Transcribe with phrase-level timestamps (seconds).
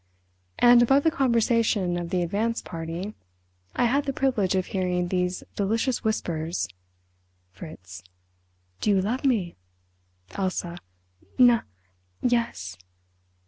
[0.57, 3.13] And above the conversation of the advance party
[3.75, 6.67] I had the privilege of hearing these delicious whispers.
[7.51, 8.01] Fritz:
[8.79, 9.57] "Do you love me?"
[10.31, 10.79] Elsa:
[11.37, 12.77] "Nu—yes."